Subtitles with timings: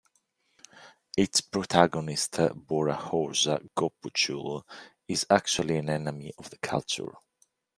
[1.15, 4.63] Its protagonist Bora Horza Gobuchul
[5.07, 7.13] is actually an enemy of the Culture.